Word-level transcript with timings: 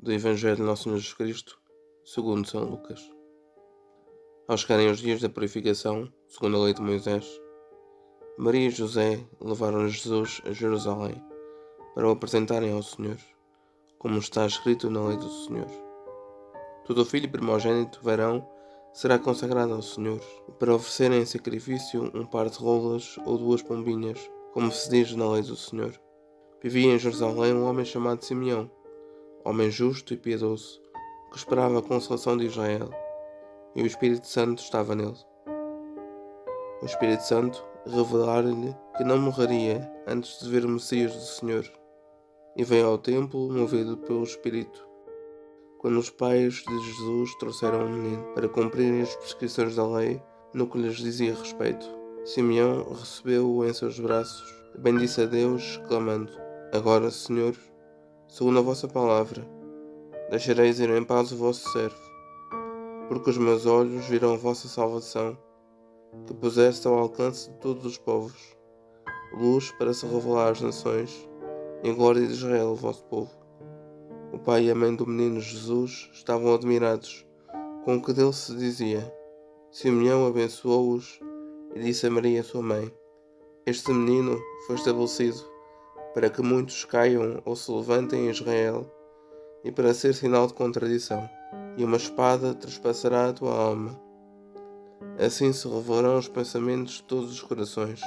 do 0.00 0.12
Evangelho 0.12 0.56
de 0.56 0.62
Nosso 0.62 0.84
Senhor 0.84 0.98
Jesus 0.98 1.14
Cristo, 1.14 1.58
segundo 2.04 2.46
São 2.46 2.62
Lucas. 2.62 3.00
Ao 4.46 4.56
chegarem 4.56 4.90
os 4.90 4.98
dias 4.98 5.20
da 5.20 5.28
purificação, 5.28 6.12
segundo 6.28 6.56
a 6.56 6.64
lei 6.64 6.74
de 6.74 6.80
Moisés, 6.80 7.26
Maria 8.38 8.68
e 8.68 8.70
José 8.70 9.26
levaram 9.40 9.88
Jesus 9.88 10.40
a 10.46 10.52
Jerusalém 10.52 11.20
para 11.94 12.06
o 12.06 12.12
apresentarem 12.12 12.72
ao 12.72 12.82
Senhor, 12.82 13.16
como 13.98 14.18
está 14.18 14.46
escrito 14.46 14.88
na 14.88 15.04
lei 15.04 15.16
do 15.16 15.28
Senhor. 15.28 15.66
Todo 16.84 17.04
filho 17.04 17.28
primogênito 17.28 17.98
verão 18.00 18.48
será 18.92 19.18
consagrado 19.18 19.74
ao 19.74 19.82
Senhor, 19.82 20.20
para 20.60 20.74
oferecerem 20.74 21.22
em 21.22 21.26
sacrifício 21.26 22.08
um 22.14 22.24
par 22.24 22.48
de 22.48 22.56
rolas 22.56 23.18
ou 23.26 23.36
duas 23.36 23.62
pombinhas, 23.62 24.30
como 24.52 24.70
se 24.70 24.88
diz 24.88 25.12
na 25.16 25.28
lei 25.28 25.42
do 25.42 25.56
Senhor. 25.56 25.92
Vivia 26.62 26.94
em 26.94 26.98
Jerusalém 26.98 27.52
um 27.52 27.64
homem 27.64 27.84
chamado 27.84 28.24
Simeão, 28.24 28.70
homem 29.44 29.70
justo 29.70 30.14
e 30.14 30.16
piedoso, 30.16 30.80
que 31.30 31.36
esperava 31.36 31.78
a 31.78 31.82
consolação 31.82 32.36
de 32.36 32.46
Israel, 32.46 32.90
e 33.74 33.82
o 33.82 33.86
Espírito 33.86 34.26
Santo 34.26 34.62
estava 34.62 34.94
nele. 34.94 35.16
O 36.82 36.86
Espírito 36.86 37.22
Santo 37.22 37.64
revelar-lhe 37.86 38.74
que 38.96 39.04
não 39.04 39.18
morreria 39.18 39.90
antes 40.06 40.40
de 40.40 40.50
ver 40.50 40.64
o 40.64 40.68
Messias 40.68 41.12
do 41.12 41.20
Senhor, 41.20 41.64
e 42.56 42.64
veio 42.64 42.86
ao 42.86 42.98
templo 42.98 43.52
movido 43.52 43.96
pelo 43.98 44.22
Espírito. 44.22 44.86
Quando 45.78 45.98
os 45.98 46.10
pais 46.10 46.54
de 46.54 46.78
Jesus 46.80 47.34
trouxeram 47.36 47.86
o 47.86 47.88
menino 47.88 48.24
para 48.34 48.48
cumprirem 48.48 49.02
as 49.02 49.14
prescrições 49.16 49.76
da 49.76 49.86
lei 49.86 50.20
no 50.52 50.66
que 50.66 50.78
lhes 50.78 50.96
dizia 50.96 51.34
respeito, 51.34 51.86
Simeão 52.24 52.92
recebeu-o 52.92 53.64
em 53.64 53.72
seus 53.72 53.98
braços, 54.00 54.44
bendisse 54.76 55.22
a 55.22 55.26
Deus, 55.26 55.80
clamando: 55.88 56.32
Agora, 56.72 57.10
Senhor, 57.10 57.54
segundo 58.28 58.58
a 58.58 58.62
vossa 58.62 58.86
palavra, 58.86 59.42
deixareis 60.30 60.78
ir 60.78 60.90
em 60.90 61.02
paz 61.02 61.32
o 61.32 61.36
vosso 61.36 61.66
servo, 61.72 61.96
porque 63.08 63.30
os 63.30 63.38
meus 63.38 63.64
olhos 63.64 64.04
viram 64.04 64.34
a 64.34 64.36
vossa 64.36 64.68
salvação, 64.68 65.36
que 66.26 66.34
puseste 66.34 66.86
ao 66.86 66.98
alcance 66.98 67.50
de 67.50 67.56
todos 67.56 67.86
os 67.86 67.96
povos, 67.96 68.54
luz 69.32 69.72
para 69.72 69.94
se 69.94 70.06
revelar 70.06 70.52
às 70.52 70.60
nações, 70.60 71.26
em 71.82 71.94
glória 71.94 72.26
de 72.26 72.32
Israel, 72.32 72.72
o 72.72 72.76
vosso 72.76 73.02
povo. 73.04 73.30
O 74.30 74.38
pai 74.38 74.64
e 74.64 74.70
a 74.70 74.74
mãe 74.74 74.94
do 74.94 75.06
menino 75.06 75.40
Jesus 75.40 76.10
estavam 76.12 76.54
admirados 76.54 77.26
com 77.84 77.96
o 77.96 78.02
que 78.02 78.12
dele 78.12 78.34
se 78.34 78.54
dizia. 78.54 79.10
Simeão 79.70 80.26
abençoou-os 80.26 81.18
e 81.74 81.80
disse 81.80 82.06
a 82.06 82.10
Maria, 82.10 82.42
sua 82.42 82.60
mãe: 82.60 82.92
Este 83.64 83.90
menino 83.90 84.38
foi 84.66 84.76
estabelecido 84.76 85.57
para 86.14 86.30
que 86.30 86.42
muitos 86.42 86.84
caiam 86.84 87.40
ou 87.44 87.54
se 87.54 87.70
levantem 87.70 88.26
em 88.26 88.30
Israel, 88.30 88.86
e 89.64 89.72
para 89.72 89.94
ser 89.94 90.14
sinal 90.14 90.46
de 90.46 90.54
contradição, 90.54 91.28
e 91.76 91.84
uma 91.84 91.96
espada 91.96 92.54
trespassará 92.54 93.28
a 93.28 93.32
tua 93.32 93.54
alma. 93.54 94.00
Assim 95.18 95.52
se 95.52 95.68
revelarão 95.68 96.18
os 96.18 96.28
pensamentos 96.28 96.94
de 96.94 97.02
todos 97.04 97.32
os 97.32 97.42
corações. 97.42 98.00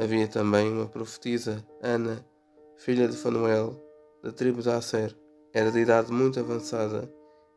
Havia 0.00 0.26
também 0.26 0.72
uma 0.72 0.86
profetisa, 0.86 1.64
Ana, 1.82 2.24
filha 2.76 3.08
de 3.08 3.16
Fanuel, 3.16 3.74
da 4.22 4.32
tribo 4.32 4.62
de 4.62 4.70
Aser. 4.70 5.14
Era 5.52 5.70
de 5.70 5.80
idade 5.80 6.10
muito 6.10 6.40
avançada 6.40 7.12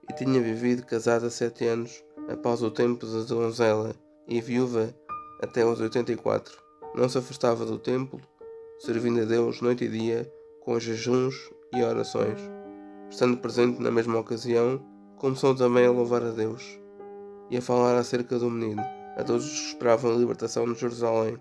e 0.10 0.14
tinha 0.14 0.42
vivido 0.42 0.86
casada 0.86 1.30
sete 1.30 1.66
anos 1.66 2.04
após 2.28 2.62
o 2.62 2.70
tempo 2.70 3.06
da 3.06 3.24
donzela 3.24 3.96
e 4.28 4.42
viúva 4.42 4.94
até 5.42 5.62
aos 5.62 5.80
84. 5.80 6.58
Não 6.94 7.08
se 7.08 7.18
afastava 7.18 7.66
do 7.66 7.78
templo 7.78 8.20
servindo 8.80 9.22
a 9.22 9.26
Deus 9.26 9.62
noite 9.62 9.86
e 9.86 9.90
dia 9.90 10.32
com 10.62 10.80
jejuns 10.80 11.36
e 11.74 11.84
orações. 11.84 12.40
Estando 13.10 13.38
presente 13.38 13.82
na 13.82 13.92
mesma 13.92 14.20
ocasião, 14.20 14.84
começou 15.18 15.56
também 15.56 15.86
a 15.86 15.92
louvar 15.92 16.24
a 16.24 16.32
Deus 16.32 16.80
e 17.50 17.58
a 17.58 17.62
falar 17.62 17.98
acerca 17.98 18.38
do 18.38 18.50
menino 18.50 18.82
a 19.16 19.24
todos 19.24 19.46
os 19.46 19.60
que 19.60 19.68
esperavam 19.68 20.14
a 20.14 20.18
libertação 20.18 20.72
de 20.72 20.80
Jerusalém. 20.80 21.38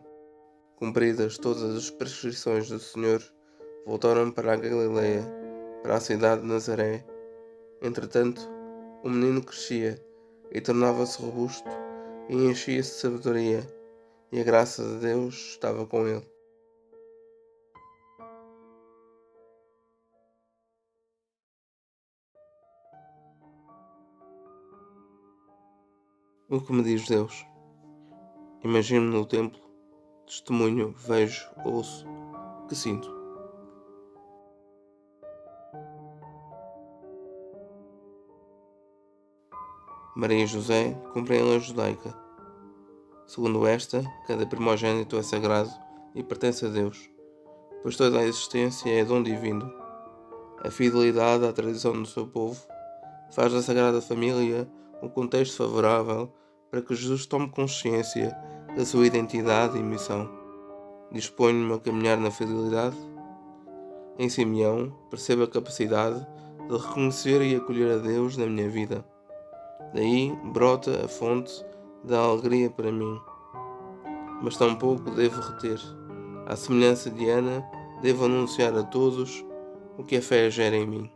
Cumpridas 0.77 1.39
todas 1.39 1.63
as 1.63 1.91
prescrições 1.91 2.69
do 2.69 2.79
Senhor, 2.79 3.23
voltaram 3.87 4.31
para 4.31 4.53
a 4.53 4.57
Galileia, 4.57 5.25
para 5.83 5.97
a 5.97 6.01
cidade 6.01 6.43
de 6.43 6.49
Nazaré. 6.49 7.05
Entretanto, 7.83 8.41
o 9.03 9.11
menino 9.11 9.43
crescia 9.43 10.01
e 10.53 10.61
tornava-se 10.61 11.21
robusto 11.21 11.69
e 12.29 12.35
enchia-se 12.35 12.91
de 12.91 12.97
sabedoria, 12.97 13.67
e 14.33 14.41
a 14.41 14.45
graça 14.45 14.83
de 14.83 14.97
Deus 15.01 15.35
estava 15.35 15.87
com 15.87 16.07
ele. 16.07 16.34
O 26.55 26.61
que 26.61 26.73
me 26.73 26.85
diz 26.85 27.09
Deus? 27.09 27.45
Imagino-me 28.63 29.13
no 29.13 29.27
templo, 29.27 29.61
testemunho, 30.25 30.95
vejo, 30.97 31.45
ouço, 31.65 32.07
que 32.69 32.77
sinto. 32.77 33.13
Maria 40.15 40.45
e 40.45 40.47
José 40.47 40.95
cumprem 41.13 41.41
a 41.41 41.45
lei 41.45 41.59
judaica. 41.59 42.15
Segundo 43.27 43.67
esta, 43.67 44.05
cada 44.29 44.47
primogênito 44.47 45.17
é 45.17 45.25
sagrado 45.25 45.73
e 46.15 46.23
pertence 46.23 46.65
a 46.65 46.69
Deus, 46.69 47.11
pois 47.83 47.97
toda 47.97 48.21
a 48.21 48.25
existência 48.25 48.91
é 48.91 49.05
dom 49.05 49.25
divino. 49.25 49.75
A 50.63 50.71
fidelidade 50.71 51.45
à 51.45 51.53
tradição 51.53 52.01
do 52.01 52.07
seu 52.07 52.29
povo 52.29 52.65
faz 53.33 53.53
da 53.53 53.61
Sagrada 53.61 54.01
Família 54.01 54.71
um 55.03 55.09
contexto 55.09 55.57
favorável 55.57 56.33
para 56.75 56.83
que 56.83 56.93
Jesus 56.93 57.25
tome 57.25 57.49
consciência 57.51 58.37
da 58.77 58.85
sua 58.85 59.07
identidade 59.07 59.79
e 59.79 59.83
missão. 59.83 60.29
Disponho-me 61.13 61.73
a 61.73 61.79
caminhar 61.79 62.19
na 62.19 62.33
fidelidade. 62.33 62.97
Em 64.19 64.29
Simeão, 64.29 64.93
percebo 65.09 65.45
a 65.45 65.47
capacidade 65.47 66.19
de 66.69 66.77
reconhecer 66.77 67.41
e 67.43 67.55
acolher 67.55 67.93
a 67.93 67.99
Deus 67.99 68.37
na 68.37 68.47
minha 68.47 68.69
vida. 68.69 69.05
Daí 69.95 70.37
brota 70.47 71.05
a 71.05 71.07
fonte 71.07 71.65
da 72.03 72.19
alegria 72.19 72.69
para 72.69 72.91
mim. 72.91 73.21
Mas 74.43 74.57
tampouco 74.57 75.13
devo 75.13 75.41
reter. 75.41 75.79
À 76.45 76.57
semelhança 76.57 77.09
de 77.09 77.29
Ana, 77.29 77.65
devo 78.03 78.25
anunciar 78.25 78.77
a 78.77 78.83
todos 78.83 79.45
o 79.97 80.03
que 80.03 80.17
a 80.17 80.21
fé 80.21 80.51
gera 80.51 80.75
em 80.75 80.89
mim. 80.89 81.14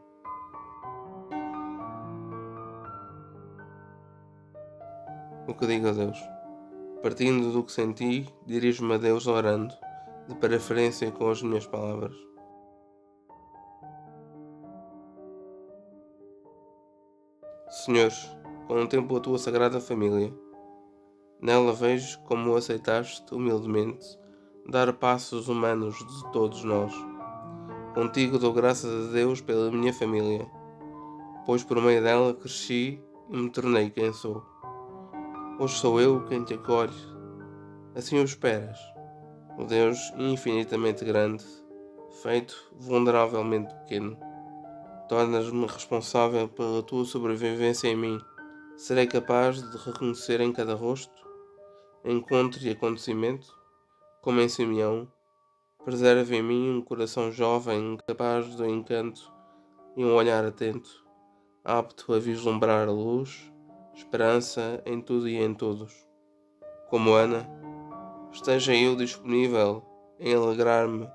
Que 5.59 5.67
digo 5.67 5.89
a 5.89 5.93
Deus. 5.93 6.19
Partindo 7.03 7.53
do 7.53 7.65
que 7.65 7.73
senti, 7.73 8.27
dirijo-me 8.47 8.95
a 8.95 8.99
Deus 8.99 9.27
orando, 9.27 9.75
de 10.29 10.35
preferência 10.37 11.11
com 11.11 11.29
as 11.31 11.43
minhas 11.43 11.67
palavras. 11.67 12.15
Senhor, 17.69 18.13
contemplo 18.67 19.17
a 19.17 19.21
tua 19.21 19.39
sagrada 19.39 19.81
família. 19.81 20.33
Nela 21.41 21.73
vejo 21.73 22.19
como 22.21 22.57
aceitaste 22.57 23.35
humildemente 23.35 24.19
dar 24.69 24.93
passos 24.93 25.49
humanos 25.49 25.97
de 25.97 26.33
todos 26.33 26.65
nós. 26.65 26.93
Contigo 27.95 28.39
dou 28.39 28.53
graças 28.53 29.09
a 29.09 29.13
Deus 29.13 29.41
pela 29.41 29.71
minha 29.71 29.93
família, 29.93 30.51
pois 31.47 31.65
por 31.65 31.81
meio 31.81 32.03
dela 32.03 32.35
cresci 32.35 33.01
e 33.31 33.37
me 33.37 33.51
tornei 33.51 33.91
quem 33.91 34.13
sou. 34.13 34.58
Hoje 35.61 35.75
sou 35.75 36.01
eu 36.01 36.25
quem 36.27 36.45
te 36.45 36.55
acolhe. 36.55 36.95
Assim 37.97 38.17
o 38.21 38.23
esperas. 38.23 38.79
O 39.59 39.65
Deus 39.65 39.99
infinitamente 40.17 41.05
grande, 41.05 41.45
feito 42.23 42.71
vulneravelmente 42.79 43.75
pequeno. 43.75 44.17
Tornas-me 45.09 45.67
responsável 45.67 46.49
pela 46.49 46.81
tua 46.85 47.05
sobrevivência 47.05 47.89
em 47.89 47.97
mim. 47.97 48.21
Serei 48.77 49.09
capaz 49.09 49.61
de 49.61 49.77
reconhecer 49.79 50.41
em 50.41 50.53
cada 50.53 50.77
rosto, 50.77 51.27
encontro 52.05 52.65
e 52.65 52.71
acontecimento, 52.71 53.53
como 54.23 54.41
em 54.41 54.49
Simeão, 54.49 55.11
preserva 55.85 56.37
em 56.37 56.43
mim 56.43 56.71
um 56.71 56.83
coração 56.83 57.33
jovem 57.33 57.99
capaz 58.07 58.55
do 58.55 58.65
encanto 58.65 59.29
e 59.97 60.05
um 60.05 60.15
olhar 60.15 60.45
atento, 60.45 61.05
apto 61.65 62.15
a 62.15 62.21
vislumbrar 62.21 62.87
a 62.87 62.93
luz 62.93 63.51
esperança 63.99 64.81
em 64.87 65.01
tudo 65.01 65.29
e 65.29 65.37
em 65.37 65.53
todos. 65.53 65.93
Como 66.89 67.15
Ana, 67.15 67.49
esteja 68.33 68.75
eu 68.75 68.95
disponível 68.95 69.83
em 70.21 70.35
alegrar-me 70.35 71.09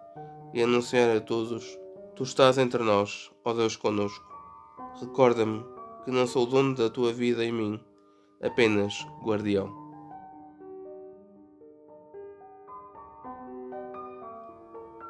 e 0.54 0.62
anunciar 0.62 1.16
a 1.16 1.22
todos: 1.22 1.80
Tu 2.14 2.24
estás 2.24 2.58
entre 2.58 2.84
nós, 2.84 3.32
ó 3.46 3.54
Deus 3.54 3.78
conosco. 3.78 4.28
Recorda-me 5.00 5.66
que 6.04 6.12
não 6.12 6.28
sou 6.28 6.46
dono 6.46 6.76
da 6.76 6.90
tua 6.90 7.14
vida 7.14 7.44
em 7.44 7.54
mim, 7.54 7.80
apenas 8.42 9.08
guardião. 9.24 9.74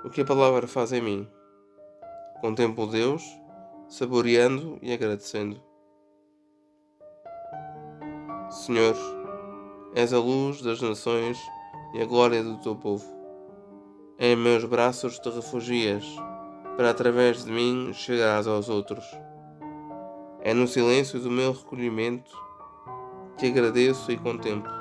O 0.05 0.09
que 0.11 0.21
a 0.21 0.25
palavra 0.25 0.67
faz 0.67 0.93
em 0.93 1.01
mim? 1.01 1.27
Contemplo 2.39 2.85
Deus, 2.85 3.23
saboreando 3.87 4.77
e 4.81 4.93
agradecendo. 4.93 5.72
Senhor, 8.53 8.95
és 9.95 10.13
a 10.13 10.19
luz 10.19 10.61
das 10.61 10.79
nações 10.79 11.39
e 11.91 11.99
a 11.99 12.05
glória 12.05 12.43
do 12.43 12.55
teu 12.57 12.75
povo. 12.75 13.03
Em 14.19 14.35
meus 14.35 14.63
braços 14.63 15.17
te 15.17 15.27
refugias, 15.27 16.05
para 16.77 16.91
através 16.91 17.45
de 17.45 17.51
mim 17.51 17.91
chegarás 17.93 18.45
aos 18.45 18.69
outros. 18.69 19.03
É 20.39 20.53
no 20.53 20.67
silêncio 20.67 21.19
do 21.19 21.31
meu 21.31 21.51
recolhimento 21.51 22.31
que 23.39 23.47
agradeço 23.47 24.11
e 24.11 24.17
contemplo. 24.17 24.71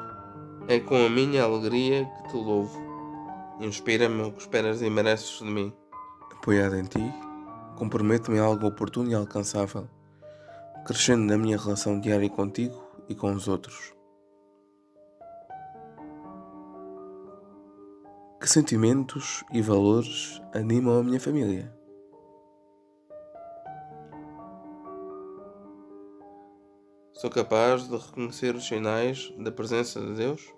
É 0.68 0.78
com 0.78 1.06
a 1.06 1.08
minha 1.08 1.42
alegria 1.42 2.04
que 2.04 2.28
te 2.28 2.36
louvo. 2.36 2.78
Inspira-me 3.58 4.22
o 4.22 4.32
que 4.32 4.42
esperas 4.42 4.82
e 4.82 4.90
mereces 4.90 5.38
de 5.38 5.50
mim. 5.50 5.72
Apoiado 6.30 6.76
em 6.76 6.84
ti, 6.84 7.12
comprometo-me 7.78 8.38
a 8.38 8.44
algo 8.44 8.66
oportuno 8.66 9.10
e 9.10 9.14
alcançável, 9.14 9.88
crescendo 10.84 11.24
na 11.24 11.38
minha 11.38 11.56
relação 11.56 11.98
diária 11.98 12.28
contigo 12.28 12.81
e 13.08 13.14
com 13.14 13.32
os 13.32 13.48
outros. 13.48 13.94
Que 18.40 18.48
sentimentos 18.48 19.44
e 19.52 19.62
valores 19.62 20.42
animam 20.52 20.98
a 20.98 21.02
minha 21.04 21.20
família? 21.20 21.72
Sou 27.12 27.30
capaz 27.30 27.86
de 27.86 27.96
reconhecer 27.96 28.56
os 28.56 28.66
sinais 28.66 29.32
da 29.38 29.52
presença 29.52 30.00
de 30.00 30.14
Deus? 30.14 30.52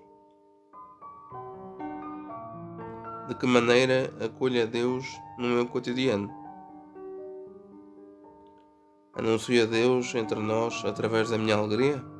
De 3.28 3.34
que 3.34 3.46
maneira 3.46 4.10
acolho 4.24 4.62
a 4.62 4.64
Deus 4.64 5.04
no 5.36 5.48
meu 5.48 5.66
cotidiano? 5.66 6.30
Anuncio 9.12 9.62
a 9.62 9.66
Deus 9.66 10.14
entre 10.14 10.40
nós 10.40 10.82
através 10.86 11.28
da 11.28 11.36
minha 11.36 11.56
alegria? 11.56 12.13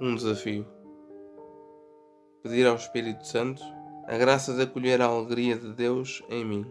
Um 0.00 0.16
desafio. 0.16 0.66
Pedir 2.42 2.66
ao 2.66 2.74
Espírito 2.74 3.24
Santo 3.26 3.62
a 4.08 4.18
graça 4.18 4.52
de 4.52 4.62
acolher 4.62 5.00
a 5.00 5.06
alegria 5.06 5.56
de 5.56 5.72
Deus 5.72 6.20
em 6.28 6.44
mim. 6.44 6.66